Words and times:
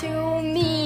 to 0.00 0.40
me. 0.42 0.77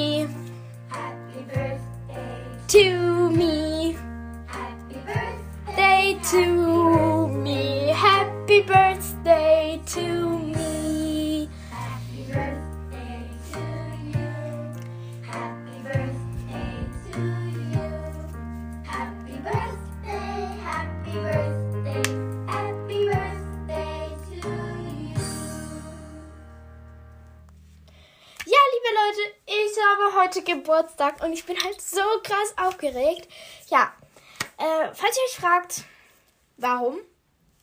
Heute 30.32 30.45
Geburtstag 30.45 31.22
und 31.22 31.32
ich 31.35 31.45
bin 31.45 31.57
halt 31.63 31.81
so 31.81 32.00
krass 32.22 32.54
aufgeregt. 32.56 33.28
Ja, 33.68 33.92
äh, 34.56 34.88
falls 34.95 35.16
ihr 35.16 35.24
euch 35.24 35.36
fragt, 35.36 35.84
warum 36.56 36.98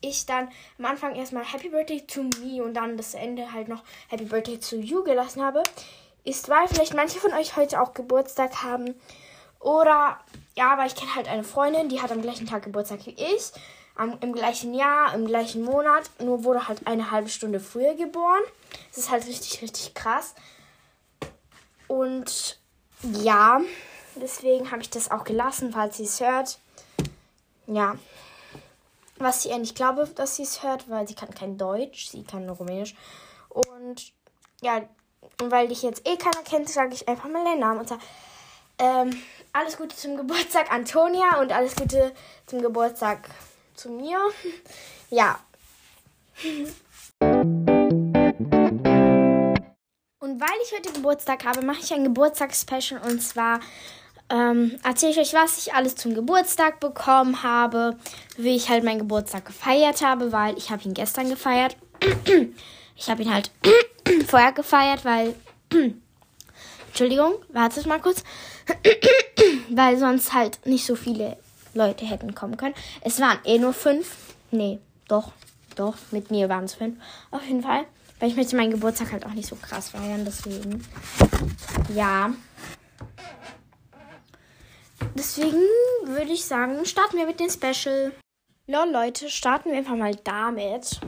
ich 0.02 0.28
dann 0.28 0.50
am 0.78 0.86
Anfang 0.86 1.16
erstmal 1.16 1.44
Happy 1.44 1.70
Birthday 1.70 2.05
to 2.05 2.22
me 2.22 2.64
und 2.64 2.76
dann 2.76 2.95
das 2.95 3.16
Ende 3.16 3.52
halt 3.54 3.70
noch 3.70 3.82
Happy 4.09 4.26
Birthday 4.26 4.59
to 4.59 4.76
you 4.76 5.04
gelassen 5.04 5.44
habe, 5.44 5.64
ist, 6.23 6.48
weil 6.48 6.68
vielleicht 6.68 6.94
manche 6.94 7.20
von 7.20 7.34
euch 7.34 7.55
heute 7.55 7.82
auch 7.82 7.95
Geburtstag 7.95 8.62
haben. 8.62 8.94
Oder, 9.59 10.20
ja, 10.56 10.73
aber 10.73 10.86
ich 10.86 10.95
kenne 10.95 11.16
halt 11.16 11.28
eine 11.28 11.44
Freundin, 11.44 11.90
die 11.90 12.02
hat 12.02 12.12
am 12.12 12.22
gleichen 12.22 12.45
Tag 12.45 12.64
Geburtstag 12.64 13.06
wie 13.08 13.16
ich. 13.16 13.52
Am, 13.95 14.17
Im 14.22 14.31
gleichen 14.31 14.76
Jahr, 14.76 15.16
im 15.16 15.26
gleichen 15.26 15.64
Monat, 15.64 16.04
nur 16.20 16.44
wurde 16.44 16.67
halt 16.67 16.86
eine 16.86 17.09
halbe 17.09 17.30
Stunde 17.30 17.59
früher 17.59 17.95
geboren. 17.95 18.44
Das 18.90 19.00
ist 19.00 19.09
halt 19.09 19.26
richtig, 19.26 19.62
richtig 19.64 19.95
krass. 19.95 20.36
Und 21.90 22.59
ja, 23.02 23.59
deswegen 24.16 24.72
habe 24.72 24.82
ich 24.82 24.90
das 24.90 25.12
auch 25.12 25.23
gelassen, 25.26 25.73
falls 25.73 25.98
sie 25.98 26.04
es 26.04 26.22
hört. 26.22 26.59
Ja. 27.68 27.98
Was 29.18 29.44
sie 29.44 29.52
eigentlich 29.52 29.76
glaube, 29.76 30.08
dass 30.16 30.38
sie 30.38 30.44
es 30.44 30.64
hört, 30.64 30.90
weil 30.90 31.08
sie 31.08 31.16
kann 31.16 31.34
kein 31.34 31.58
Deutsch, 31.58 32.08
sie 32.09 32.23
kann 32.23 32.46
nur 32.46 32.56
Rumänisch. 32.56 32.96
Und 33.50 34.14
ja, 34.62 34.84
weil 35.40 35.68
dich 35.68 35.81
jetzt 35.81 36.08
eh 36.08 36.16
keiner 36.16 36.44
kennt, 36.44 36.70
sage 36.70 36.94
ich 36.94 37.08
einfach 37.08 37.28
mal 37.28 37.44
den 37.44 37.59
Namen. 37.59 37.80
Und 37.80 37.90
sag, 37.90 38.00
ähm, 38.78 39.22
alles 39.52 39.76
Gute 39.76 39.96
zum 39.96 40.16
Geburtstag, 40.16 40.72
Antonia, 40.72 41.42
und 41.42 41.52
alles 41.52 41.76
Gute 41.76 42.14
zum 42.46 42.62
Geburtstag 42.62 43.30
zu 43.76 43.90
mir. 43.90 44.20
Ja. 45.12 45.40
Weil 50.40 50.58
ich 50.64 50.72
heute 50.72 50.94
Geburtstag 50.94 51.44
habe, 51.44 51.66
mache 51.66 51.82
ich 51.82 51.94
ein 51.94 52.06
Geburtstagsspecial. 52.06 53.02
Und 53.02 53.20
zwar 53.20 53.59
ähm, 54.30 54.80
erzähle 54.86 55.12
ich 55.12 55.20
euch, 55.20 55.34
was 55.34 55.58
ich 55.58 55.73
alles 55.73 55.98
zum 55.98 56.16
Geburtstag 56.16 56.80
bekommen 56.80 57.44
habe, 57.44 57.98
wie 58.38 58.56
ich 58.56 58.70
halt 58.70 58.86
meinen 58.86 59.00
Geburtstag 59.00 59.44
gefeiert 59.44 60.02
habe, 60.02 60.31
weil 60.31 60.58
ich 60.58 60.70
habe 60.70 60.84
ihn 60.84 60.94
gestern 60.94 61.30
gefeiert. 61.30 61.76
Ich 63.02 63.09
habe 63.09 63.23
ihn 63.23 63.34
halt 63.34 63.50
vorher 64.28 64.52
gefeiert, 64.52 65.06
weil... 65.06 65.34
Entschuldigung, 66.88 67.36
wartet 67.48 67.86
mal 67.86 68.02
kurz. 68.02 68.26
weil 69.70 69.98
sonst 69.98 70.34
halt 70.34 70.66
nicht 70.66 70.86
so 70.86 70.96
viele 70.96 71.38
Leute 71.74 72.03
hätten 72.03 72.36
kommen 72.36 72.58
können. 72.58 72.76
Es 73.00 73.22
waren 73.22 73.40
eh 73.46 73.58
nur 73.58 73.72
fünf. 73.72 74.18
Nee, 74.52 74.80
doch, 75.08 75.31
doch, 75.78 75.96
mit 76.12 76.30
mir 76.30 76.50
waren 76.50 76.66
es 76.66 76.74
fünf. 76.74 76.98
Auf 77.31 77.46
jeden 77.46 77.64
Fall. 77.64 77.86
Weil 78.20 78.30
ich 78.30 78.36
möchte 78.36 78.56
meinen 78.56 78.72
Geburtstag 78.72 79.12
halt 79.12 79.25
auch 79.25 79.34
nicht 79.34 79.48
so 79.48 79.56
krass 79.56 79.89
feiern, 79.89 80.25
deswegen. 80.25 80.84
Ja. 81.95 82.34
Deswegen 85.16 85.62
würde 86.06 86.31
ich 86.31 86.44
sagen, 86.44 86.85
starten 86.85 87.18
wir 87.18 87.25
mit 87.25 87.40
dem 87.40 87.50
Special. 87.50 88.12
Lol, 88.68 88.91
Leute, 88.91 89.30
starten 89.30 89.72
wir 89.72 89.78
einfach 89.78 89.96
mal 89.96 90.16
damit. 90.24 91.00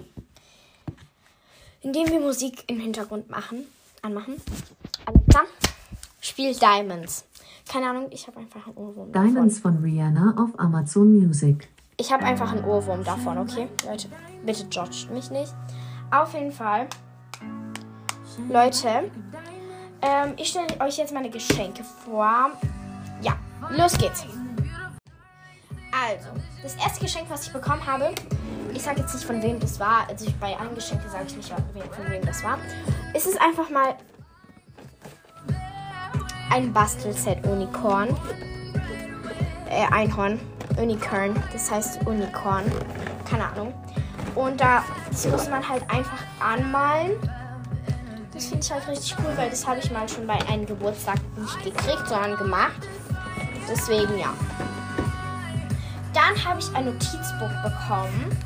Indem 1.82 2.08
wir 2.10 2.20
Musik 2.20 2.64
im 2.68 2.80
Hintergrund 2.80 3.30
machen, 3.30 3.66
anmachen. 4.02 4.36
Alexa, 5.06 5.42
spiel 6.22 6.56
Diamonds. 6.56 7.26
Keine 7.70 7.90
Ahnung, 7.90 8.08
ich 8.12 8.28
habe 8.28 8.40
einfach 8.40 8.68
einen 8.68 8.78
Ohrwurm 8.78 9.12
Diamonds 9.12 9.56
davon. 9.56 9.76
von 9.76 9.84
Rihanna 9.84 10.36
auf 10.38 10.60
Amazon 10.60 11.14
Music. 11.14 11.68
Ich 11.98 12.12
habe 12.12 12.24
einfach 12.24 12.52
einen 12.52 12.64
Ohrwurm 12.64 13.04
davon, 13.04 13.38
okay? 13.38 13.68
Leute, 13.86 14.08
bitte 14.46 14.66
judgt 14.72 15.12
mich 15.12 15.30
nicht. 15.30 15.54
Auf 16.12 16.34
jeden 16.34 16.52
Fall. 16.52 16.88
Leute, 18.50 19.12
ähm, 20.02 20.34
ich 20.36 20.50
stelle 20.50 20.68
euch 20.82 20.98
jetzt 20.98 21.14
meine 21.14 21.30
Geschenke 21.30 21.84
vor. 21.84 22.52
Ja, 23.22 23.38
los 23.70 23.98
geht's. 23.98 24.26
Also, 25.92 26.30
das 26.62 26.76
erste 26.76 27.02
Geschenk, 27.02 27.30
was 27.30 27.48
ich 27.48 27.54
bekommen 27.54 27.86
habe, 27.86 28.14
ich 28.74 28.82
sage 28.82 29.02
jetzt 29.02 29.14
nicht 29.14 29.26
von 29.26 29.42
wem 29.42 29.60
das 29.60 29.80
war. 29.80 30.08
Also 30.10 30.26
ich, 30.26 30.36
bei 30.38 30.58
einem 30.58 30.76
Geschenk 30.76 31.02
sage 31.10 31.26
ich 31.28 31.36
nicht, 31.38 31.50
von 31.50 32.10
wem 32.10 32.26
das 32.26 32.44
war. 32.44 32.58
Es 33.14 33.26
ist 33.26 33.40
einfach 33.42 33.70
mal 33.70 33.96
ein 36.50 36.74
Bastelset 36.74 37.46
Unicorn. 37.46 38.10
Äh, 39.70 39.86
Einhorn. 39.92 40.40
Unicorn. 40.78 41.42
Das 41.54 41.70
heißt 41.72 42.06
Unicorn. 42.06 42.64
Keine 43.30 43.48
Ahnung. 43.48 43.74
Und 44.36 44.62
da 44.62 44.84
muss 45.30 45.50
man 45.50 45.68
halt 45.68 45.84
einfach 45.90 46.20
anmalen. 46.40 47.12
Das 48.34 48.46
finde 48.46 48.66
ich 48.66 48.72
halt 48.72 48.88
richtig 48.88 49.16
cool, 49.20 49.34
weil 49.36 49.50
das 49.50 49.68
habe 49.68 49.80
ich 49.80 49.92
mal 49.92 50.08
schon 50.08 50.26
bei 50.26 50.40
einem 50.48 50.66
Geburtstag 50.66 51.18
nicht 51.38 51.64
gekriegt, 51.64 52.08
sondern 52.08 52.38
gemacht. 52.38 52.88
Deswegen 53.70 54.18
ja. 54.18 54.34
Dann 56.14 56.46
habe 56.46 56.60
ich 56.60 56.74
ein 56.76 56.86
Notizbuch 56.86 57.50
bekommen, 57.64 58.38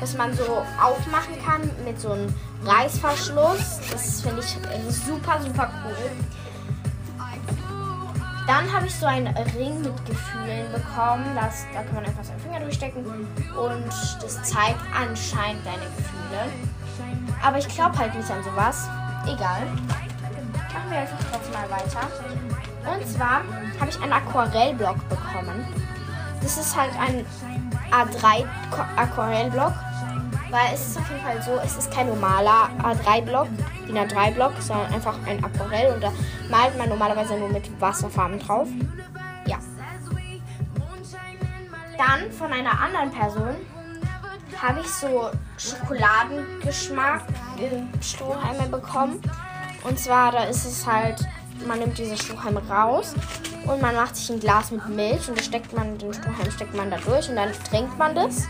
das 0.00 0.16
man 0.16 0.34
so 0.34 0.64
aufmachen 0.82 1.34
kann 1.44 1.70
mit 1.84 2.00
so 2.00 2.12
einem 2.12 2.34
Reißverschluss. 2.64 3.80
Das 3.90 4.22
finde 4.22 4.40
ich 4.40 4.56
super, 4.94 5.40
super 5.40 5.70
cool. 5.84 6.10
Dann 8.46 8.72
habe 8.72 8.86
ich 8.86 8.94
so 8.94 9.06
einen 9.06 9.28
Ring 9.56 9.80
mit 9.82 10.04
Gefühlen 10.06 10.70
bekommen. 10.72 11.24
Das, 11.34 11.64
da 11.72 11.82
kann 11.82 11.94
man 11.94 12.04
einfach 12.06 12.24
seinen 12.24 12.40
Finger 12.40 12.60
durchstecken 12.60 13.04
und 13.06 13.88
das 14.20 14.42
zeigt 14.42 14.80
anscheinend 14.94 15.64
deine 15.64 15.84
Gefühle. 15.96 16.52
Aber 17.42 17.58
ich 17.58 17.68
glaube 17.68 17.96
halt 17.98 18.14
nicht 18.14 18.30
an 18.30 18.42
sowas. 18.42 18.88
Egal. 19.24 19.62
Machen 20.52 20.90
wir 20.90 20.98
einfach 20.98 21.18
trotzdem 21.30 21.52
mal 21.52 21.70
weiter. 21.70 22.96
Und 22.96 23.06
zwar 23.08 23.42
habe 23.80 23.88
ich 23.90 24.00
einen 24.02 24.12
Aquarellblock 24.12 25.08
bekommen. 25.08 25.66
Das 26.42 26.56
ist 26.58 26.76
halt 26.76 26.90
ein 26.98 27.24
A3 27.92 28.44
Ko- 28.70 28.84
Aquarellblock. 28.96 29.72
Weil 30.52 30.74
es 30.74 30.88
ist 30.88 30.98
auf 30.98 31.08
jeden 31.08 31.22
Fall 31.22 31.42
so, 31.42 31.58
es 31.64 31.78
ist 31.78 31.90
kein 31.90 32.08
normaler 32.08 32.68
A3-Block, 32.82 33.48
DIN 33.88 33.96
A3-Block, 33.96 34.52
sondern 34.60 34.92
einfach 34.92 35.16
ein 35.26 35.42
Aquarell 35.42 35.94
und 35.94 36.02
da 36.02 36.12
malt 36.50 36.76
man 36.76 36.90
normalerweise 36.90 37.38
nur 37.38 37.48
mit 37.48 37.80
Wasserfarben 37.80 38.38
drauf. 38.38 38.68
Ja. 39.46 39.56
Dann 41.96 42.30
von 42.30 42.52
einer 42.52 42.78
anderen 42.78 43.10
Person 43.10 43.56
habe 44.60 44.80
ich 44.80 44.88
so 44.88 45.30
Schokoladengeschmack 45.56 47.22
äh, 47.58 48.02
Strohhalme 48.02 48.68
bekommen. 48.68 49.22
Und 49.84 49.98
zwar, 49.98 50.32
da 50.32 50.44
ist 50.44 50.66
es 50.66 50.86
halt, 50.86 51.26
man 51.66 51.78
nimmt 51.78 51.96
diese 51.96 52.18
Strohhalme 52.18 52.60
raus 52.68 53.14
und 53.66 53.80
man 53.80 53.94
macht 53.94 54.16
sich 54.16 54.30
ein 54.30 54.38
Glas 54.38 54.70
mit 54.70 54.86
Milch 54.86 55.30
und 55.30 55.38
da 55.38 55.42
steckt 55.42 55.72
man, 55.72 55.96
den 55.96 56.12
Strohhalm 56.12 56.50
steckt 56.50 56.74
man 56.74 56.90
da 56.90 56.98
durch 56.98 57.30
und 57.30 57.36
dann 57.36 57.50
trinkt 57.70 57.96
man 57.96 58.14
das. 58.14 58.46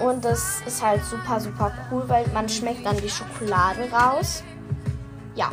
Und 0.00 0.24
das 0.24 0.60
ist 0.66 0.82
halt 0.82 1.04
super, 1.04 1.38
super 1.40 1.72
cool, 1.90 2.04
weil 2.08 2.26
man 2.28 2.48
schmeckt 2.48 2.84
dann 2.84 2.96
die 2.96 3.08
Schokolade 3.08 3.88
raus. 3.92 4.42
Ja. 5.34 5.50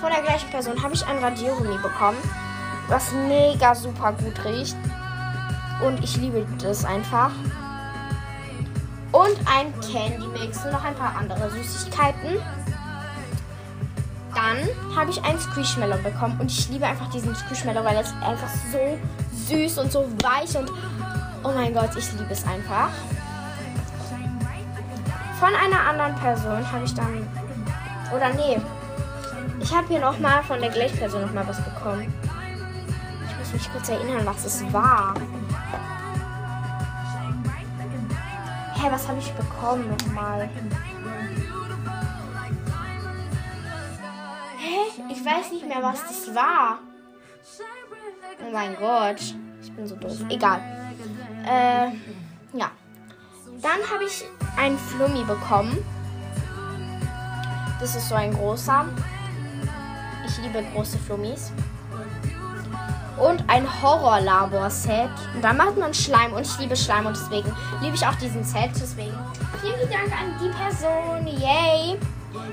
Von 0.00 0.10
der 0.10 0.22
gleichen 0.22 0.50
Person 0.50 0.82
habe 0.82 0.94
ich 0.94 1.06
ein 1.06 1.18
Radiergummi 1.18 1.78
bekommen, 1.78 2.18
was 2.88 3.12
mega 3.12 3.74
super 3.74 4.12
gut 4.12 4.44
riecht. 4.44 4.76
Und 5.84 6.02
ich 6.04 6.16
liebe 6.16 6.46
das 6.62 6.84
einfach. 6.84 7.30
Und 9.12 9.36
ein 9.46 9.72
Candy 9.80 10.26
Mix 10.38 10.64
und 10.64 10.72
noch 10.72 10.84
ein 10.84 10.94
paar 10.94 11.16
andere 11.16 11.50
Süßigkeiten. 11.50 12.38
Dann 14.34 14.96
habe 14.96 15.10
ich 15.10 15.22
einen 15.24 15.40
Squishmallow 15.40 15.98
bekommen 15.98 16.38
und 16.40 16.50
ich 16.50 16.68
liebe 16.68 16.86
einfach 16.86 17.10
diesen 17.10 17.34
Squishmallow, 17.34 17.84
weil 17.84 17.96
er 17.96 18.02
ist 18.02 18.14
einfach 18.22 18.48
so 18.70 18.98
süß 19.48 19.78
und 19.78 19.90
so 19.92 20.06
weich 20.22 20.56
und 20.56 20.70
oh 21.42 21.52
mein 21.52 21.74
Gott, 21.74 21.90
ich 21.96 22.12
liebe 22.12 22.30
es 22.30 22.46
einfach. 22.46 22.90
Von 25.40 25.54
einer 25.54 25.80
anderen 25.88 26.14
Person 26.16 26.70
habe 26.70 26.84
ich 26.84 26.94
dann 26.94 27.26
oder 28.14 28.28
nee, 28.34 28.60
ich 29.58 29.74
habe 29.74 29.86
hier 29.88 30.00
noch 30.00 30.18
mal 30.18 30.42
von 30.42 30.60
der 30.60 30.68
gleichen 30.68 30.98
Person 30.98 31.22
noch 31.22 31.32
mal 31.32 31.48
was 31.48 31.64
bekommen. 31.64 32.12
Ich 33.26 33.38
muss 33.38 33.52
mich 33.54 33.72
kurz 33.72 33.88
erinnern, 33.88 34.26
was 34.26 34.44
es 34.44 34.72
war. 34.72 35.14
Hä, 38.74 38.88
was 38.90 39.08
habe 39.08 39.18
ich 39.18 39.32
bekommen 39.32 39.88
nochmal? 39.88 40.48
Hä? 44.58 45.02
Ich 45.10 45.24
weiß 45.24 45.52
nicht 45.52 45.66
mehr, 45.66 45.82
was 45.82 46.02
das 46.06 46.34
war. 46.34 46.80
Oh 48.46 48.52
mein 48.52 48.76
Gott. 48.76 49.20
Ich 49.62 49.72
bin 49.72 49.86
so 49.86 49.96
doof. 49.96 50.18
Egal. 50.28 50.60
Äh, 51.46 51.92
ja. 52.58 52.70
Dann 53.62 53.80
habe 53.92 54.04
ich 54.04 54.24
einen 54.56 54.78
Flummi 54.78 55.22
bekommen. 55.24 55.76
Das 57.78 57.94
ist 57.94 58.08
so 58.08 58.14
ein 58.14 58.32
großer. 58.32 58.86
Ich 60.26 60.38
liebe 60.38 60.64
große 60.72 60.98
Flummis. 60.98 61.52
Und 63.18 63.44
ein 63.48 63.66
Horror-Labor-Set. 63.82 65.10
Und 65.34 65.42
da 65.42 65.52
macht 65.52 65.76
man 65.76 65.92
Schleim 65.92 66.32
und 66.32 66.46
ich 66.46 66.58
liebe 66.58 66.74
Schleim 66.74 67.04
und 67.04 67.16
deswegen 67.16 67.52
liebe 67.82 67.94
ich 67.96 68.06
auch 68.06 68.14
diesen 68.14 68.44
Set. 68.44 68.70
Deswegen 68.74 69.12
vielen, 69.60 69.90
Dank 69.90 70.10
an 70.12 70.34
die 70.40 70.48
Person. 70.48 71.26
Yay! 71.26 71.98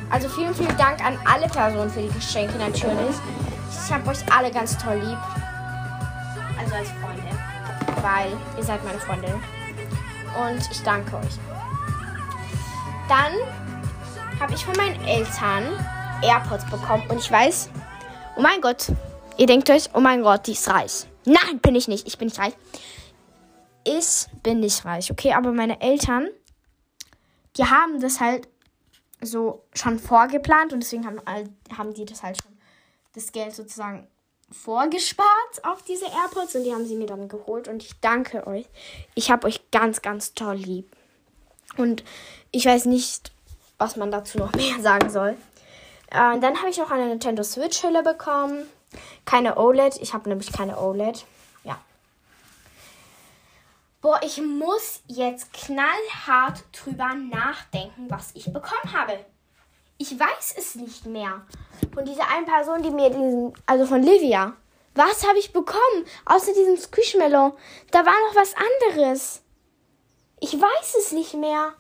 Also 0.10 0.28
vielen, 0.28 0.54
vielen 0.54 0.76
Dank 0.78 1.04
an 1.06 1.18
alle 1.26 1.48
Personen 1.48 1.90
für 1.90 2.02
die 2.02 2.10
Geschenke 2.10 2.58
natürlich. 2.58 3.16
Ich 3.70 3.94
habe 3.94 4.10
euch 4.10 4.20
alle 4.30 4.52
ganz 4.52 4.78
toll 4.78 4.96
lieb. 4.96 5.18
Also 6.60 6.76
als 6.76 6.90
Freunde. 6.90 7.30
Weil 8.02 8.32
ihr 8.58 8.64
seid 8.64 8.84
meine 8.84 9.00
Freundin. 9.00 9.57
Und 10.36 10.62
ich 10.72 10.82
danke 10.84 11.18
euch. 11.18 11.38
Dann 13.08 13.34
habe 14.40 14.54
ich 14.54 14.66
von 14.66 14.76
meinen 14.76 15.00
Eltern 15.06 15.64
AirPods 16.22 16.66
bekommen. 16.70 17.04
Und 17.10 17.20
ich 17.20 17.32
weiß, 17.32 17.70
oh 18.36 18.42
mein 18.42 18.62
Gott, 18.62 18.88
ihr 19.38 19.48
denkt 19.48 19.70
euch, 19.70 19.90
oh 19.94 20.00
mein 20.00 20.22
Gott, 20.22 20.48
die 20.48 20.52
ist 20.52 20.68
reich. 20.70 21.08
Nein, 21.26 21.60
bin 21.62 21.76
ich 21.76 21.88
nicht. 21.88 22.08
Ich 22.08 22.18
bin 22.18 22.28
nicht 22.28 22.40
reich. 22.40 22.54
Ich 23.84 24.28
bin 24.44 24.60
nicht 24.60 24.84
reich, 24.86 25.12
okay? 25.12 25.34
Aber 25.34 25.52
meine 25.54 25.80
Eltern, 25.82 26.28
die 27.56 27.64
haben 27.64 28.00
das 28.02 28.20
halt 28.20 28.48
so 29.22 29.64
schon 29.74 29.98
vorgeplant 29.98 30.74
und 30.74 30.82
deswegen 30.82 31.06
haben, 31.06 31.20
haben 31.76 31.94
die 31.94 32.06
das 32.06 32.22
halt 32.22 32.42
schon 32.42 32.58
das 33.14 33.32
Geld 33.32 33.56
sozusagen 33.56 34.08
vorgespart 34.52 35.64
auf 35.64 35.84
diese 35.84 36.06
AirPods 36.06 36.56
und 36.56 36.64
die 36.64 36.74
haben 36.74 36.86
sie 36.86 36.96
mir 36.96 37.08
dann 37.08 37.28
geholt 37.28 37.68
und 37.68 37.84
ich 37.84 38.00
danke 38.00 38.48
euch. 38.48 38.66
Ich 39.16 39.30
habe 39.30 39.48
euch 39.48 39.72
ganz, 39.72 40.02
ganz 40.02 40.34
toll 40.34 40.56
lieb. 40.56 40.90
Und 41.76 42.04
ich 42.52 42.66
weiß 42.66 42.86
nicht, 42.86 43.32
was 43.78 43.98
man 43.98 44.12
dazu 44.12 44.38
noch 44.38 44.54
mehr 44.56 44.80
sagen 44.80 45.10
soll. 45.10 45.38
Äh, 46.10 46.40
dann 46.40 46.58
habe 46.58 46.70
ich 46.70 46.78
noch 46.78 46.92
eine 46.92 47.08
Nintendo 47.08 47.44
Switch 47.44 47.84
Hülle 47.84 48.04
bekommen. 48.04 48.66
Keine 49.26 49.58
OLED. 49.58 49.98
Ich 50.02 50.14
habe 50.14 50.30
nämlich 50.30 50.52
keine 50.52 50.80
OLED. 50.80 51.26
Ja. 51.64 51.80
Boah, 54.02 54.22
ich 54.24 54.42
muss 54.42 55.02
jetzt 55.08 55.52
knallhart 55.52 56.64
drüber 56.72 57.14
nachdenken, 57.14 58.10
was 58.10 58.32
ich 58.34 58.46
bekommen 58.46 58.94
habe. 58.94 59.20
Ich 59.98 60.20
weiß 60.20 60.56
es 60.58 60.76
nicht 60.76 61.06
mehr. 61.06 61.46
Von 61.94 62.06
dieser 62.06 62.30
einen 62.30 62.46
Person, 62.46 62.84
die 62.84 62.92
mir 62.92 63.10
diesen, 63.10 63.54
also 63.66 63.86
von 63.86 64.04
Livia. 64.04 64.54
Was 64.94 65.28
habe 65.28 65.40
ich 65.40 65.54
bekommen? 65.54 66.06
Außer 66.26 66.54
diesem 66.54 66.78
Squishmallow. 66.78 67.58
Da 67.92 68.06
war 68.06 68.14
noch 68.28 68.36
was 68.36 68.54
anderes. 68.56 69.42
Ich 70.40 70.54
weiß 70.54 70.96
es 71.00 71.12
nicht 71.12 71.34
mehr. 71.34 71.74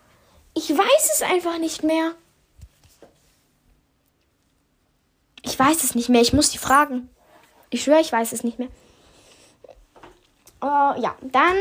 Ich 0.55 0.69
weiß 0.69 1.09
es 1.13 1.21
einfach 1.21 1.59
nicht 1.59 1.83
mehr. 1.83 2.13
Ich 5.43 5.57
weiß 5.57 5.83
es 5.83 5.95
nicht 5.95 6.09
mehr. 6.09 6.21
Ich 6.21 6.33
muss 6.33 6.49
die 6.49 6.57
fragen. 6.57 7.09
Ich 7.69 7.83
schwöre, 7.83 8.01
ich 8.01 8.11
weiß 8.11 8.33
es 8.33 8.43
nicht 8.43 8.59
mehr. 8.59 8.69
Oh, 10.61 10.93
ja, 10.99 11.15
dann 11.21 11.57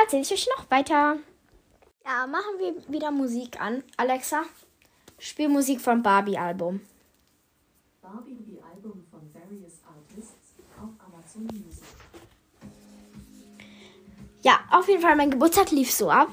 erzähle 0.00 0.22
ich 0.22 0.32
euch 0.32 0.48
noch 0.56 0.70
weiter. 0.70 1.16
Ja, 2.04 2.26
machen 2.26 2.58
wir 2.58 2.74
wieder 2.88 3.10
Musik 3.10 3.60
an. 3.60 3.84
Alexa, 3.96 4.42
spiel 5.20 5.48
Musik 5.48 5.80
vom 5.80 6.02
Barbie-Album. 6.02 6.80
Barbie 8.00 8.38
the 8.46 8.58
Album 8.74 9.04
von 9.10 9.20
various 9.32 9.74
artists 9.86 10.54
auf 10.78 10.88
Amazon 11.06 11.44
Music. 11.52 11.84
Ja, 14.42 14.60
auf 14.70 14.88
jeden 14.88 15.02
Fall, 15.02 15.16
mein 15.16 15.30
Geburtstag 15.30 15.70
lief 15.70 15.92
so 15.92 16.10
ab. 16.10 16.28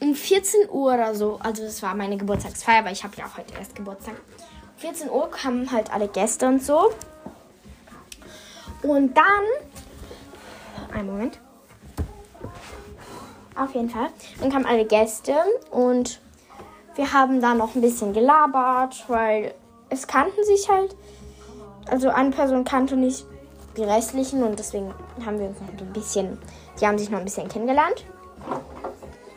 Um 0.00 0.14
14 0.14 0.70
Uhr 0.70 0.94
oder 0.94 1.14
so, 1.14 1.38
also 1.42 1.62
das 1.64 1.82
war 1.82 1.94
meine 1.94 2.16
Geburtstagsfeier, 2.16 2.84
weil 2.84 2.92
ich 2.92 3.04
habe 3.04 3.16
ja 3.16 3.26
auch 3.26 3.36
heute 3.36 3.54
erst 3.54 3.74
Geburtstag. 3.74 4.14
Um 4.14 4.78
14 4.78 5.10
Uhr 5.10 5.30
kamen 5.30 5.70
halt 5.70 5.92
alle 5.92 6.08
Gäste 6.08 6.46
und 6.46 6.62
so. 6.62 6.92
Und 8.82 9.16
dann. 9.16 9.44
Einen 10.92 11.06
Moment. 11.06 11.40
Auf 13.54 13.74
jeden 13.74 13.90
Fall. 13.90 14.08
Dann 14.40 14.50
kamen 14.50 14.66
alle 14.66 14.86
Gäste 14.86 15.34
und 15.70 16.21
wir 16.94 17.12
haben 17.12 17.40
da 17.40 17.54
noch 17.54 17.74
ein 17.74 17.80
bisschen 17.80 18.12
gelabert, 18.12 19.04
weil 19.08 19.54
es 19.88 20.06
kannten 20.06 20.44
sich 20.44 20.68
halt. 20.68 20.94
Also 21.88 22.08
eine 22.08 22.30
Person 22.30 22.64
kannte 22.64 22.96
nicht 22.96 23.26
die 23.76 23.84
restlichen 23.84 24.42
und 24.42 24.58
deswegen 24.58 24.92
haben 25.24 25.38
wir 25.38 25.48
uns 25.48 25.60
noch 25.60 25.68
ein 25.68 25.92
bisschen, 25.92 26.38
die 26.80 26.86
haben 26.86 26.98
sich 26.98 27.10
noch 27.10 27.18
ein 27.18 27.24
bisschen 27.24 27.48
kennengelernt. 27.48 28.04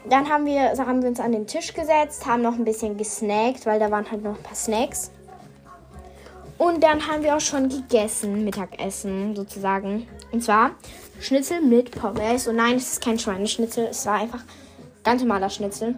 Dann 0.08 0.30
haben 0.30 0.46
wir, 0.46 0.78
haben 0.78 1.02
wir 1.02 1.10
uns 1.10 1.20
an 1.20 1.32
den 1.32 1.48
Tisch 1.48 1.74
gesetzt, 1.74 2.26
haben 2.26 2.44
noch 2.44 2.54
ein 2.54 2.66
bisschen 2.66 2.98
gesnackt, 2.98 3.66
weil 3.66 3.80
da 3.80 3.90
waren 3.90 4.10
halt 4.10 4.24
noch 4.24 4.36
ein 4.38 4.44
paar 4.44 4.56
Snacks. 4.56 5.12
Und 6.58 6.84
dann 6.84 7.08
haben 7.08 7.24
wir 7.24 7.36
auch 7.36 7.42
schon 7.42 7.68
gegessen, 7.68 8.46
Mittagessen 8.46 9.36
sozusagen. 9.36 10.08
Und 10.32 10.44
zwar 10.44 10.72
Schnitzel 11.20 11.62
mit 11.62 11.92
Pommes. 11.92 12.48
Und 12.48 12.58
nein, 12.58 12.76
es 12.76 12.94
ist 12.94 13.04
kein 13.04 13.18
Schweineschnitzel, 13.18 13.88
es 13.88 14.06
war 14.06 14.16
einfach 14.16 14.42
ganz 15.04 15.22
normaler 15.22 15.50
Schnitzel. 15.50 15.96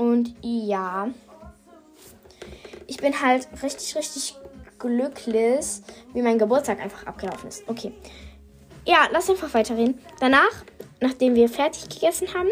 Und 0.00 0.34
ja, 0.40 1.10
ich 2.86 2.96
bin 2.96 3.20
halt 3.20 3.46
richtig, 3.62 3.94
richtig 3.96 4.34
glücklich, 4.78 5.66
wie 6.14 6.22
mein 6.22 6.38
Geburtstag 6.38 6.80
einfach 6.80 7.06
abgelaufen 7.06 7.50
ist. 7.50 7.68
Okay. 7.68 7.92
Ja, 8.86 9.08
lass 9.12 9.28
einfach 9.28 9.52
weiterreden. 9.52 9.98
Danach, 10.18 10.64
nachdem 11.02 11.34
wir 11.34 11.50
fertig 11.50 11.90
gegessen 11.90 12.32
haben, 12.32 12.48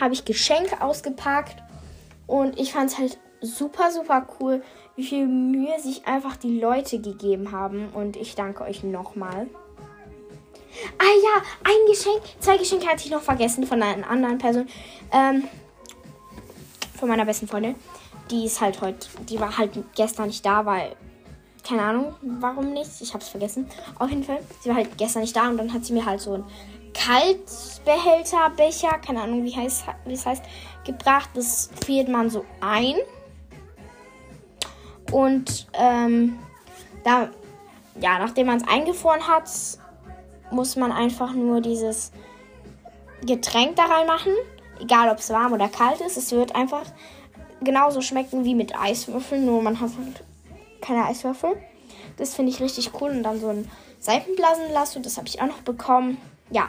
habe 0.00 0.12
ich 0.12 0.24
Geschenke 0.24 0.82
ausgepackt. 0.82 1.62
Und 2.26 2.58
ich 2.58 2.72
fand 2.72 2.90
es 2.90 2.98
halt 2.98 3.16
super, 3.40 3.92
super 3.92 4.26
cool, 4.40 4.64
wie 4.96 5.04
viel 5.04 5.28
Mühe 5.28 5.78
sich 5.78 6.04
einfach 6.08 6.36
die 6.36 6.58
Leute 6.58 7.00
gegeben 7.00 7.52
haben. 7.52 7.90
Und 7.94 8.16
ich 8.16 8.34
danke 8.34 8.64
euch 8.64 8.82
nochmal. 8.82 9.46
Ah 10.98 11.04
ja, 11.04 11.42
ein 11.62 11.86
Geschenk, 11.88 12.22
zwei 12.40 12.56
Geschenke 12.56 12.88
hatte 12.88 13.04
ich 13.04 13.12
noch 13.12 13.22
vergessen 13.22 13.68
von 13.68 13.80
einer 13.80 14.10
anderen 14.10 14.38
Person. 14.38 14.66
Ähm, 15.12 15.44
von 16.98 17.08
meiner 17.08 17.24
besten 17.24 17.48
Freundin. 17.48 17.74
Die 18.30 18.44
ist 18.44 18.60
halt 18.60 18.80
heute, 18.80 19.06
die 19.28 19.40
war 19.40 19.56
halt 19.56 19.72
gestern 19.94 20.26
nicht 20.26 20.44
da, 20.44 20.66
weil, 20.66 20.94
keine 21.66 21.82
Ahnung, 21.82 22.14
warum 22.22 22.72
nicht. 22.72 22.90
Ich 23.00 23.14
hab's 23.14 23.28
vergessen. 23.28 23.68
Auf 23.98 24.10
jeden 24.10 24.24
Fall, 24.24 24.40
sie 24.60 24.68
war 24.68 24.76
halt 24.76 24.98
gestern 24.98 25.22
nicht 25.22 25.34
da 25.34 25.48
und 25.48 25.56
dann 25.56 25.72
hat 25.72 25.84
sie 25.84 25.92
mir 25.92 26.04
halt 26.04 26.20
so 26.20 26.34
ein 26.34 26.44
Kaltbehälter, 26.94 28.50
Becher, 28.56 28.98
keine 28.98 29.22
Ahnung, 29.22 29.44
wie, 29.44 29.54
heißt, 29.54 29.84
wie 30.04 30.12
es 30.12 30.26
heißt, 30.26 30.42
gebracht. 30.84 31.30
Das 31.34 31.70
friert 31.84 32.08
man 32.08 32.28
so 32.28 32.44
ein. 32.60 32.96
Und 35.12 35.68
ähm, 35.74 36.38
da, 37.04 37.30
ja, 38.00 38.18
nachdem 38.18 38.48
man 38.48 38.58
es 38.58 38.68
eingefroren 38.68 39.26
hat, 39.26 39.48
muss 40.50 40.76
man 40.76 40.92
einfach 40.92 41.32
nur 41.32 41.60
dieses 41.60 42.12
Getränk 43.24 43.76
da 43.76 43.84
reinmachen. 43.84 44.32
Egal, 44.80 45.10
ob 45.10 45.18
es 45.18 45.30
warm 45.30 45.52
oder 45.52 45.68
kalt 45.68 46.00
ist. 46.00 46.16
Es 46.16 46.32
wird 46.32 46.54
einfach 46.54 46.84
genauso 47.60 48.00
schmecken 48.00 48.44
wie 48.44 48.54
mit 48.54 48.78
Eiswürfeln, 48.78 49.44
nur 49.44 49.62
man 49.62 49.80
hat 49.80 49.90
halt 49.98 50.24
keine 50.80 51.06
Eiswürfel. 51.06 51.56
Das 52.16 52.34
finde 52.34 52.52
ich 52.52 52.60
richtig 52.60 52.92
cool. 53.00 53.10
Und 53.10 53.22
dann 53.22 53.40
so 53.40 53.48
ein 53.48 53.70
Seifenblasenlasso, 54.00 55.00
das 55.00 55.16
habe 55.16 55.28
ich 55.28 55.40
auch 55.40 55.46
noch 55.46 55.62
bekommen. 55.62 56.18
Ja, 56.50 56.68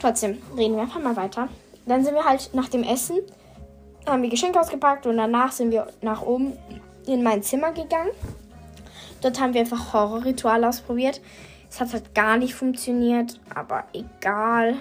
trotzdem 0.00 0.42
reden 0.56 0.76
wir 0.76 0.82
einfach 0.82 1.00
mal 1.00 1.16
weiter. 1.16 1.48
Dann 1.86 2.04
sind 2.04 2.14
wir 2.14 2.24
halt 2.24 2.50
nach 2.54 2.68
dem 2.68 2.84
Essen, 2.84 3.18
haben 4.06 4.22
wir 4.22 4.30
Geschenke 4.30 4.60
ausgepackt 4.60 5.06
und 5.06 5.16
danach 5.16 5.52
sind 5.52 5.70
wir 5.70 5.88
nach 6.00 6.22
oben 6.22 6.56
in 7.06 7.22
mein 7.22 7.42
Zimmer 7.42 7.72
gegangen. 7.72 8.10
Dort 9.20 9.40
haben 9.40 9.54
wir 9.54 9.60
einfach 9.60 9.92
Horrorritual 9.92 10.64
ausprobiert. 10.64 11.20
Es 11.70 11.80
hat 11.80 11.92
halt 11.92 12.14
gar 12.14 12.36
nicht 12.36 12.54
funktioniert, 12.54 13.40
aber 13.54 13.84
egal. 13.92 14.76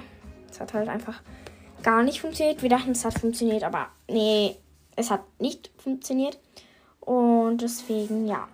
Es 0.52 0.60
hat 0.60 0.74
halt 0.74 0.90
einfach 0.90 1.22
gar 1.84 2.04
nicht 2.04 2.22
funktioniert. 2.22 2.62
Wir 2.62 2.70
dachten, 2.70 2.92
es 2.92 3.06
hat 3.06 3.20
funktioniert, 3.20 3.64
aber 3.64 3.88
nee, 4.08 4.56
es 4.96 5.12
hat 5.12 5.22
nicht 5.40 5.72
funktioniert. 5.78 6.40
Und 7.00 7.58
deswegen, 7.62 8.28
ja. 8.28 8.48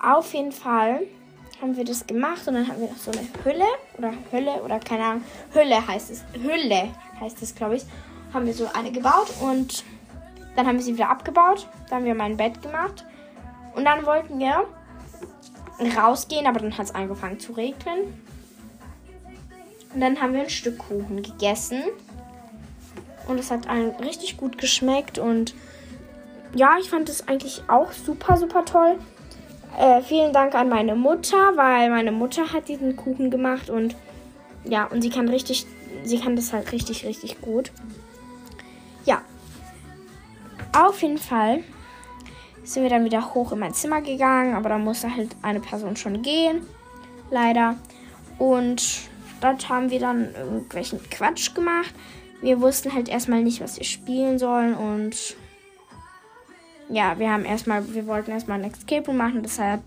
Auf 0.00 0.34
jeden 0.34 0.52
Fall 0.52 1.06
haben 1.60 1.76
wir 1.76 1.84
das 1.84 2.06
gemacht 2.06 2.46
und 2.46 2.54
dann 2.54 2.68
haben 2.68 2.80
wir 2.80 2.88
noch 2.88 2.96
so 2.96 3.10
eine 3.10 3.26
Hülle 3.44 3.64
oder 3.96 4.12
Hülle 4.30 4.62
oder 4.62 4.78
keine 4.78 5.04
Ahnung. 5.04 5.24
Hülle 5.52 5.86
heißt 5.86 6.10
es. 6.10 6.24
Hülle 6.34 6.90
heißt 7.20 7.42
es, 7.42 7.54
glaube 7.54 7.76
ich. 7.76 7.84
Haben 8.34 8.46
wir 8.46 8.54
so 8.54 8.68
eine 8.74 8.92
gebaut 8.92 9.32
und 9.40 9.84
dann 10.54 10.66
haben 10.66 10.76
wir 10.76 10.84
sie 10.84 10.94
wieder 10.94 11.08
abgebaut. 11.08 11.68
Dann 11.88 11.98
haben 11.98 12.04
wir 12.04 12.14
mein 12.14 12.36
Bett 12.36 12.60
gemacht. 12.60 13.04
Und 13.74 13.84
dann 13.84 14.04
wollten 14.04 14.38
wir 14.38 14.66
rausgehen, 15.96 16.46
aber 16.46 16.60
dann 16.60 16.76
hat 16.76 16.86
es 16.86 16.94
angefangen 16.94 17.38
zu 17.38 17.52
regnen. 17.52 18.22
Und 19.96 20.02
dann 20.02 20.20
haben 20.20 20.34
wir 20.34 20.42
ein 20.42 20.50
Stück 20.50 20.76
Kuchen 20.76 21.22
gegessen. 21.22 21.82
Und 23.26 23.40
es 23.40 23.50
hat 23.50 23.66
allen 23.66 23.92
richtig 23.92 24.36
gut 24.36 24.58
geschmeckt. 24.58 25.18
Und 25.18 25.54
ja, 26.54 26.76
ich 26.78 26.90
fand 26.90 27.08
es 27.08 27.26
eigentlich 27.26 27.62
auch 27.66 27.92
super, 27.92 28.36
super 28.36 28.66
toll. 28.66 28.98
Äh, 29.78 30.02
vielen 30.02 30.34
Dank 30.34 30.54
an 30.54 30.68
meine 30.68 30.96
Mutter, 30.96 31.38
weil 31.56 31.88
meine 31.88 32.12
Mutter 32.12 32.52
hat 32.52 32.68
diesen 32.68 32.94
Kuchen 32.94 33.30
gemacht 33.30 33.70
und 33.70 33.96
ja, 34.64 34.84
und 34.84 35.00
sie 35.00 35.08
kann 35.08 35.30
richtig, 35.30 35.66
sie 36.04 36.18
kann 36.18 36.36
das 36.36 36.52
halt 36.52 36.72
richtig, 36.72 37.06
richtig 37.06 37.40
gut. 37.40 37.72
Ja. 39.06 39.22
Auf 40.74 41.00
jeden 41.00 41.18
Fall 41.18 41.64
sind 42.64 42.82
wir 42.82 42.90
dann 42.90 43.06
wieder 43.06 43.32
hoch 43.32 43.52
in 43.52 43.60
mein 43.60 43.72
Zimmer 43.72 44.02
gegangen, 44.02 44.54
aber 44.54 44.68
da 44.68 44.76
musste 44.76 45.14
halt 45.14 45.34
eine 45.40 45.60
Person 45.60 45.96
schon 45.96 46.20
gehen. 46.20 46.66
Leider. 47.30 47.76
Und 48.38 49.08
dort 49.40 49.68
haben 49.68 49.90
wir 49.90 50.00
dann 50.00 50.34
irgendwelchen 50.34 51.00
Quatsch 51.10 51.54
gemacht. 51.54 51.94
Wir 52.42 52.60
wussten 52.60 52.92
halt 52.92 53.08
erstmal 53.08 53.42
nicht, 53.42 53.60
was 53.60 53.78
wir 53.78 53.84
spielen 53.84 54.38
sollen 54.38 54.74
und 54.74 55.36
ja, 56.88 57.18
wir 57.18 57.30
haben 57.30 57.44
erstmal, 57.44 57.94
wir 57.94 58.06
wollten 58.06 58.30
erstmal 58.30 58.62
ein 58.62 58.70
Escape 58.70 59.06
Room 59.06 59.16
machen. 59.16 59.42
Das 59.42 59.58
hat 59.58 59.80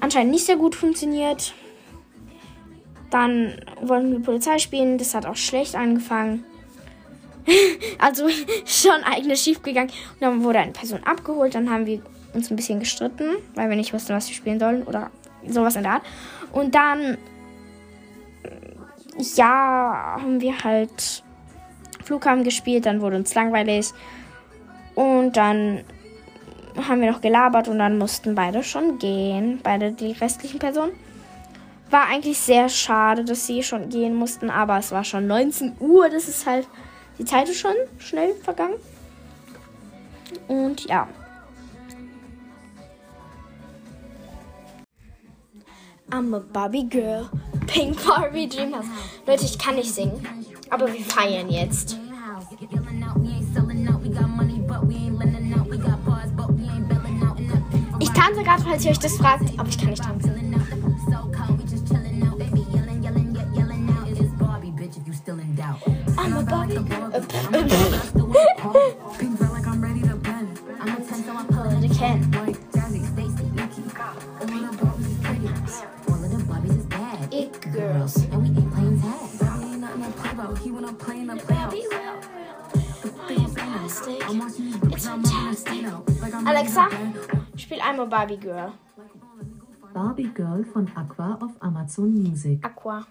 anscheinend 0.00 0.32
nicht 0.32 0.44
sehr 0.44 0.56
gut 0.56 0.74
funktioniert. 0.74 1.54
Dann 3.10 3.54
wollten 3.80 4.12
wir 4.12 4.20
Polizei 4.20 4.58
spielen. 4.58 4.98
Das 4.98 5.14
hat 5.14 5.24
auch 5.24 5.36
schlecht 5.36 5.74
angefangen. 5.74 6.44
also 7.98 8.28
schon 8.66 9.02
eigentlich 9.04 9.40
schief 9.40 9.62
gegangen. 9.62 9.90
Und 10.14 10.22
dann 10.22 10.44
wurde 10.44 10.58
eine 10.58 10.72
Person 10.72 11.02
abgeholt. 11.04 11.54
Dann 11.54 11.70
haben 11.70 11.86
wir 11.86 12.02
uns 12.34 12.50
ein 12.50 12.56
bisschen 12.56 12.80
gestritten, 12.80 13.36
weil 13.54 13.70
wir 13.70 13.76
nicht 13.76 13.94
wussten, 13.94 14.14
was 14.14 14.28
wir 14.28 14.36
spielen 14.36 14.60
sollen 14.60 14.82
oder 14.82 15.10
sowas 15.46 15.76
in 15.76 15.82
der 15.82 15.92
Art. 15.92 16.02
Und 16.52 16.74
dann, 16.74 17.16
ja, 19.18 20.18
haben 20.20 20.40
wir 20.40 20.62
halt 20.62 21.22
Flughafen 22.04 22.44
gespielt. 22.44 22.86
Dann 22.86 23.00
wurde 23.00 23.16
uns 23.16 23.34
langweilig. 23.34 23.92
Und 24.94 25.36
dann 25.36 25.84
haben 26.76 27.00
wir 27.00 27.10
noch 27.10 27.20
gelabert 27.20 27.68
und 27.68 27.78
dann 27.78 27.98
mussten 27.98 28.34
beide 28.34 28.62
schon 28.62 28.98
gehen. 28.98 29.60
Beide 29.62 29.92
die 29.92 30.12
restlichen 30.12 30.58
Personen. 30.58 30.92
War 31.90 32.06
eigentlich 32.06 32.38
sehr 32.38 32.68
schade, 32.68 33.24
dass 33.24 33.46
sie 33.46 33.62
schon 33.62 33.88
gehen 33.88 34.14
mussten, 34.14 34.50
aber 34.50 34.78
es 34.78 34.92
war 34.92 35.04
schon 35.04 35.26
19 35.26 35.76
Uhr. 35.80 36.08
Das 36.08 36.28
ist 36.28 36.46
halt. 36.46 36.68
Die 37.18 37.24
Zeit 37.24 37.48
ist 37.48 37.58
schon 37.58 37.74
schnell 37.98 38.34
vergangen. 38.34 38.76
Und 40.46 40.84
ja. 40.84 41.08
I'm 46.10 46.34
a 46.34 46.38
Barbie 46.38 46.88
Girl. 46.88 47.28
Pink 47.68 48.04
Barbie 48.04 48.48
Dreamhouse. 48.48 48.86
Leute, 49.26 49.44
ich 49.44 49.58
kann 49.58 49.76
nicht 49.76 49.94
singen. 49.94 50.26
Aber 50.70 50.92
wir 50.92 51.04
feiern 51.04 51.48
jetzt. 51.48 51.96
Ich 58.00 58.10
tanze 58.10 58.42
gerade, 58.42 58.62
falls 58.62 58.84
ihr 58.84 58.90
euch 58.90 58.98
das 58.98 59.16
fragt, 59.16 59.58
aber 59.58 59.68
ich 59.68 59.78
kann 59.78 59.90
nicht 59.90 60.02
tanzen. 60.02 60.34
I'm 66.16 66.36
a 66.36 66.42
Barbie 66.42 66.78
Hold 71.52 71.84
it, 71.84 71.98
can. 71.98 72.67
Einmal 87.98 88.06
Barbie 88.06 88.36
Girl. 88.36 88.72
Barbie 89.92 90.30
Girl 90.34 90.64
von 90.64 90.88
Aqua 90.94 91.38
auf 91.40 91.52
Amazon 91.60 92.10
Music. 92.10 92.64
Aqua. 92.64 93.04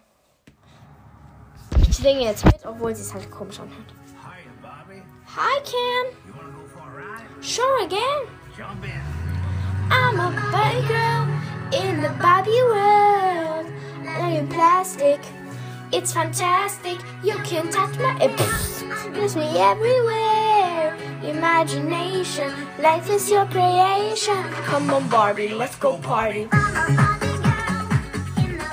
Ich 1.82 1.98
singe 1.98 2.22
jetzt 2.22 2.46
mit, 2.46 2.66
obwohl 2.66 2.96
sie 2.96 3.02
es 3.02 3.14
halt 3.14 3.30
komisch 3.30 3.60
anhört. 3.60 3.94
Hiya, 4.22 4.52
Bobby. 4.62 5.02
Hi, 5.36 5.60
Cam. 5.64 6.06
You 6.26 6.34
wanna 6.34 6.52
go 6.52 6.68
for 6.68 6.84
a 6.84 6.96
ride? 6.96 7.44
Sure 7.44 7.84
again. 7.84 8.28
Jump 8.56 8.84
in. 8.84 8.92
I'm 9.92 10.20
a 10.20 10.32
Barbie 10.52 10.88
girl 10.88 11.28
in 11.74 12.02
the 12.02 12.10
Barbie 12.22 12.64
world. 12.72 13.66
In 14.32 14.48
plastic, 14.48 15.20
it's 15.92 16.14
fantastic. 16.14 16.98
You 17.24 17.36
can 17.44 17.70
touch 17.70 17.98
my. 17.98 18.18
It 18.22 18.36
gives 19.14 19.36
me 19.36 19.58
everywhere. 19.58 20.37
Imagination, 21.28 22.52
life 22.80 23.10
is 23.10 23.30
your 23.30 23.46
creation. 23.48 24.44
Come 24.66 24.90
on, 24.94 25.08
Barbie, 25.10 25.50
let's 25.50 25.76
go 25.76 25.98
party. 25.98 26.48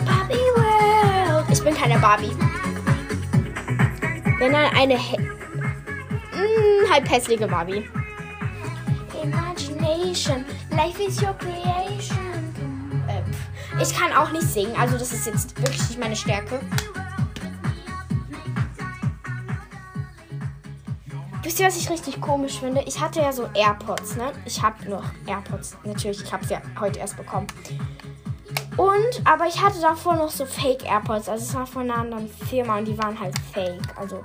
Barbie 0.07 0.51
world. 0.57 1.47
Ich 1.51 1.63
bin 1.65 1.75
keine 1.75 1.99
Barbie. 1.99 2.31
Wenn 4.39 4.53
dann 4.53 4.73
eine 4.77 4.95
hä- 4.97 5.19
mm, 6.33 6.91
halb 6.93 7.11
hässliche 7.11 7.49
Barbie. 7.49 7.89
Imagination, 9.23 10.45
life 10.71 11.01
is 11.03 11.21
your 11.21 11.35
creation. 11.35 12.53
Äh, 13.09 13.23
ich 13.83 13.93
kann 13.97 14.13
auch 14.13 14.31
nicht 14.31 14.47
singen, 14.47 14.77
also 14.79 14.97
das 14.97 15.13
ist 15.13 15.27
jetzt 15.27 15.57
wirklich 15.61 15.89
nicht 15.89 15.99
meine 15.99 16.15
Stärke. 16.15 16.61
Wisst 21.55 21.61
ihr, 21.61 21.67
was 21.69 21.77
ich 21.77 21.89
richtig 21.89 22.21
komisch 22.21 22.59
finde? 22.59 22.83
Ich 22.85 22.99
hatte 22.99 23.21
ja 23.21 23.33
so 23.33 23.49
AirPods, 23.55 24.17
ne? 24.17 24.33
Ich 24.45 24.61
habe 24.61 24.91
noch 24.91 25.05
AirPods. 25.25 25.77
Natürlich, 25.85 26.21
ich 26.21 26.33
habe 26.33 26.45
sie 26.45 26.55
ja 26.55 26.63
heute 26.81 26.99
erst 26.99 27.17
bekommen. 27.17 27.47
Und, 28.77 29.23
aber 29.25 29.47
ich 29.47 29.63
hatte 29.63 29.81
davor 29.81 30.17
noch 30.17 30.31
so 30.31 30.47
Fake 30.47 30.85
AirPods. 30.85 31.29
Also 31.29 31.45
es 31.45 31.55
war 31.55 31.65
von 31.65 31.83
einer 31.83 32.01
anderen 32.01 32.29
Firma 32.29 32.79
und 32.79 32.87
die 32.87 32.99
waren 32.99 33.21
halt 33.21 33.39
fake. 33.53 33.81
Also, 33.95 34.21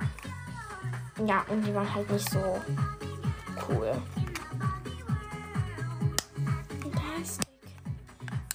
ja, 1.24 1.46
und 1.50 1.62
die 1.68 1.76
waren 1.76 1.94
halt 1.94 2.10
nicht 2.10 2.28
so 2.32 2.40
cool. 3.70 3.92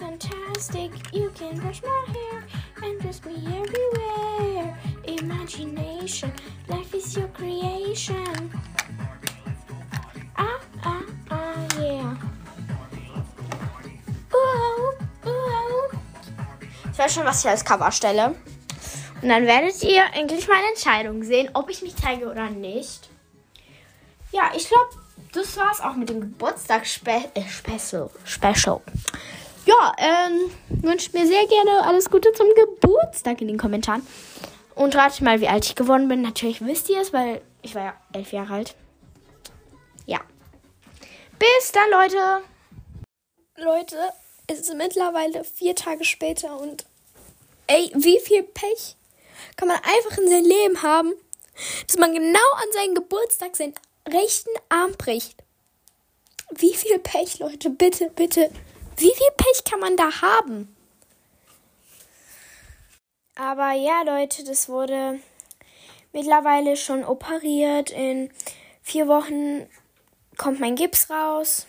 Fantastic. 0.04 0.90
You 1.14 1.30
can 1.34 1.58
brush 1.58 1.80
my 1.82 2.04
hair 2.12 2.44
and 2.82 3.00
dress 3.00 3.25
me 3.25 3.37
everywhere. 3.37 4.78
Imagination. 5.04 6.30
Life 6.68 6.94
is 6.94 7.16
your 7.16 7.28
creation. 7.28 8.50
Ah, 10.37 10.61
ah, 10.84 11.02
ah, 11.30 11.80
yeah. 11.80 12.16
Uh, 14.30 15.26
uh. 15.26 15.96
Ich 16.92 16.99
weiß 16.99 17.14
schon, 17.14 17.25
was 17.25 17.42
ich 17.42 17.50
als 17.50 17.64
Cover 17.64 17.90
stelle. 17.90 18.34
Und 19.23 19.28
dann 19.30 19.46
werdet 19.46 19.82
ihr 19.82 20.04
endlich 20.12 20.46
meine 20.49 20.68
Entscheidung 20.68 21.23
sehen, 21.23 21.49
ob 21.54 21.70
ich 21.70 21.80
mich 21.80 21.96
zeige 21.96 22.30
oder 22.30 22.50
nicht. 22.50 23.08
Ja, 24.32 24.50
ich 24.54 24.68
glaube, 24.68 24.90
das 25.32 25.56
war's 25.56 25.80
auch 25.80 25.96
mit 25.96 26.11
dem 26.11 26.20
Geburtstagsspecial. 26.20 27.30
Äh, 27.34 27.42
Special. 28.26 28.82
Ja, 29.66 29.94
ähm, 29.99 30.50
wünscht 30.83 31.14
mir 31.14 31.26
sehr 31.26 31.47
gerne 31.47 31.85
alles 31.85 32.11
Gute 32.11 32.33
zum 32.33 32.49
Geburtstag 32.54 33.40
in 33.40 33.49
den 33.49 33.59
Kommentaren. 33.59 34.06
Und 34.75 34.94
ratet 34.94 35.23
mal, 35.23 35.40
wie 35.40 35.49
alt 35.49 35.64
ich 35.64 35.75
geworden 35.75 36.09
bin. 36.09 36.21
Natürlich 36.21 36.64
wisst 36.64 36.90
ihr 36.90 37.00
es, 37.00 37.12
weil 37.12 37.40
ich 37.62 37.75
war 37.75 37.85
ja 37.85 37.94
elf 38.12 38.33
Jahre 38.33 38.54
alt. 38.54 38.75
Ja. 40.06 40.21
Bis 41.38 41.73
dann, 41.73 41.90
Leute. 41.90 42.42
Leute, 43.56 43.97
es 44.49 44.61
ist 44.61 44.75
mittlerweile 44.75 45.44
vier 45.44 45.75
Tage 45.75 46.04
später 46.04 46.59
und 46.59 46.85
ey, 47.66 47.90
wie 47.94 48.18
viel 48.21 48.42
Pech 48.42 48.97
kann 49.56 49.68
man 49.68 49.78
einfach 49.78 50.18
in 50.18 50.28
sein 50.28 50.44
Leben 50.44 50.83
haben, 50.83 51.14
dass 51.87 51.97
man 51.97 52.12
genau 52.12 52.52
an 52.56 52.73
seinen 52.73 52.94
Geburtstag 52.94 53.56
seinen 53.56 53.75
rechten 54.09 54.50
Arm 54.68 54.92
bricht. 54.99 55.42
Wie 56.50 56.75
viel 56.75 56.99
Pech, 56.99 57.38
Leute, 57.38 57.71
bitte, 57.71 58.11
bitte. 58.11 58.50
Wie 58.96 59.12
viel 59.14 59.30
Pech 59.36 59.64
kann 59.64 59.80
man 59.80 59.96
da 59.96 60.22
haben? 60.22 60.74
Aber 63.36 63.72
ja, 63.72 64.02
Leute, 64.02 64.44
das 64.44 64.68
wurde 64.68 65.18
mittlerweile 66.12 66.76
schon 66.76 67.04
operiert. 67.04 67.90
In 67.90 68.30
vier 68.82 69.08
Wochen 69.08 69.66
kommt 70.36 70.60
mein 70.60 70.76
Gips 70.76 71.10
raus. 71.10 71.66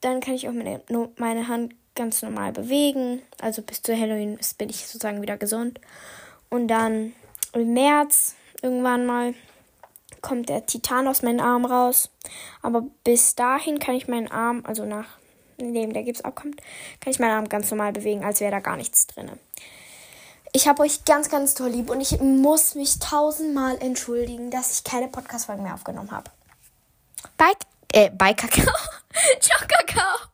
Dann 0.00 0.20
kann 0.20 0.34
ich 0.34 0.48
auch 0.48 0.52
meine, 0.52 0.82
meine 1.16 1.48
Hand 1.48 1.74
ganz 1.94 2.22
normal 2.22 2.52
bewegen. 2.52 3.22
Also 3.40 3.62
bis 3.62 3.82
zu 3.82 3.96
Halloween 3.96 4.38
bin 4.56 4.70
ich 4.70 4.86
sozusagen 4.86 5.20
wieder 5.20 5.36
gesund. 5.36 5.80
Und 6.48 6.68
dann 6.68 7.12
im 7.52 7.74
März 7.74 8.34
irgendwann 8.62 9.04
mal 9.04 9.34
kommt 10.22 10.48
der 10.48 10.66
Titan 10.66 11.08
aus 11.08 11.22
meinem 11.22 11.40
Arm 11.40 11.64
raus. 11.64 12.10
Aber 12.62 12.84
bis 13.04 13.34
dahin 13.34 13.78
kann 13.78 13.94
ich 13.94 14.08
meinen 14.08 14.30
Arm, 14.30 14.62
also 14.66 14.84
nach 14.84 15.06
dem 15.58 15.92
der 15.92 16.02
Gips 16.02 16.22
abkommt, 16.22 16.60
kann 17.00 17.12
ich 17.12 17.18
meinen 17.18 17.36
Arm 17.36 17.48
ganz 17.48 17.70
normal 17.70 17.92
bewegen, 17.92 18.24
als 18.24 18.40
wäre 18.40 18.50
da 18.50 18.60
gar 18.60 18.76
nichts 18.76 19.06
drin. 19.06 19.30
Ich 20.52 20.68
habe 20.68 20.82
euch 20.82 21.04
ganz, 21.04 21.28
ganz 21.28 21.54
toll 21.54 21.70
lieb 21.70 21.90
und 21.90 22.00
ich 22.00 22.20
muss 22.20 22.74
mich 22.74 22.98
tausendmal 22.98 23.78
entschuldigen, 23.80 24.50
dass 24.50 24.72
ich 24.72 24.84
keine 24.84 25.08
Podcast-Folgen 25.08 25.62
mehr 25.62 25.74
aufgenommen 25.74 26.10
habe. 26.10 26.30
Bye! 27.36 27.54
äh, 27.92 28.10
bei 28.10 28.34
Kakao. 28.34 28.64
Ciao, 29.40 29.60
Kakao. 29.68 30.31